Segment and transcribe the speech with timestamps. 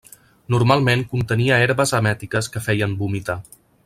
[0.53, 3.37] Normalment contenia herbes emètiques que feien vomitar.